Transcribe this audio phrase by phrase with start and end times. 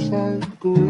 [0.00, 0.89] 山谷。